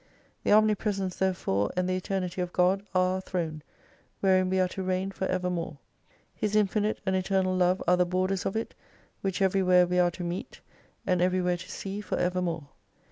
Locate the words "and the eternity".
1.77-2.41